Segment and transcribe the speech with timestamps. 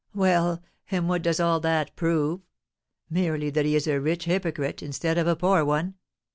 [0.15, 2.41] "Well, and what does all that prove?
[3.07, 5.93] Merely that he is a rich hypocrite, instead of a poor one.